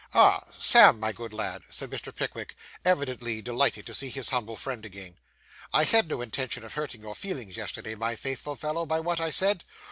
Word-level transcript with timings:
'Ah, 0.15 0.43
Sam, 0.57 0.99
my 0.99 1.11
good 1.11 1.31
lad!' 1.31 1.61
said 1.69 1.91
Mr. 1.91 2.11
Pickwick, 2.11 2.55
evidently 2.83 3.39
delighted 3.39 3.85
to 3.85 3.93
see 3.93 4.09
his 4.09 4.29
humble 4.29 4.55
friend 4.57 4.83
again; 4.83 5.19
'I 5.73 5.83
had 5.83 6.09
no 6.09 6.21
intention 6.21 6.63
of 6.63 6.73
hurting 6.73 7.01
your 7.01 7.13
feelings 7.13 7.55
yesterday, 7.55 7.93
my 7.93 8.15
faithful 8.15 8.55
fellow, 8.55 8.87
by 8.87 8.99
what 8.99 9.21
I 9.21 9.29
said. 9.29 9.63